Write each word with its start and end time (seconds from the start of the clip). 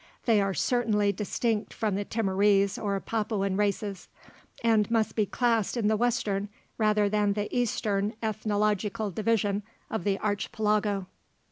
They 0.25 0.41
are 0.41 0.55
certainly 0.55 1.11
distinct 1.11 1.75
from 1.75 1.93
the 1.93 2.03
Timorese 2.03 2.79
or 2.79 2.99
Papuan 2.99 3.55
races, 3.55 4.07
and 4.63 4.89
must 4.89 5.15
be 5.15 5.27
classed 5.27 5.77
in 5.77 5.89
the 5.89 5.95
western 5.95 6.49
rather 6.79 7.07
than 7.07 7.33
the 7.33 7.55
eastern 7.55 8.15
ethnological 8.23 9.11
division 9.11 9.61
of 9.91 10.03
the 10.03 10.17
Archipelago. 10.17 11.05